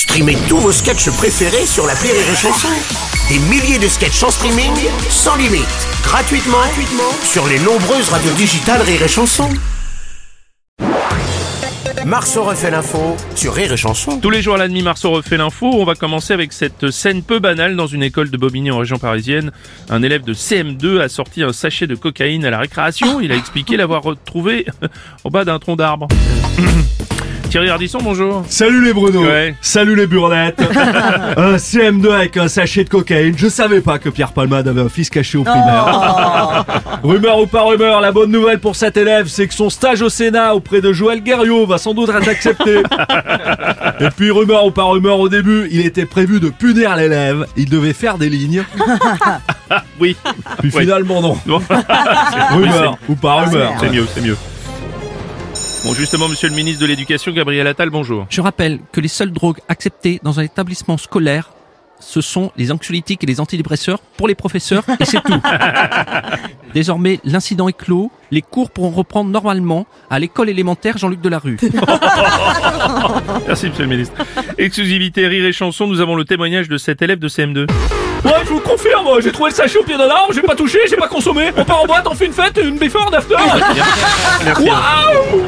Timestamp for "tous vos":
0.48-0.72